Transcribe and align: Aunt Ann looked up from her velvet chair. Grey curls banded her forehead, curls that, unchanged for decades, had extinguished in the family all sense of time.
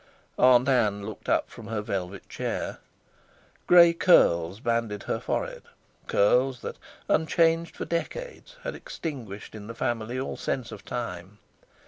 Aunt 0.39 0.67
Ann 0.67 1.05
looked 1.05 1.29
up 1.29 1.51
from 1.51 1.67
her 1.67 1.83
velvet 1.83 2.27
chair. 2.27 2.79
Grey 3.67 3.93
curls 3.93 4.59
banded 4.59 5.03
her 5.03 5.19
forehead, 5.19 5.61
curls 6.07 6.61
that, 6.61 6.79
unchanged 7.07 7.75
for 7.75 7.85
decades, 7.85 8.55
had 8.63 8.73
extinguished 8.73 9.53
in 9.53 9.67
the 9.67 9.75
family 9.75 10.19
all 10.19 10.37
sense 10.37 10.71
of 10.71 10.83
time. 10.83 11.37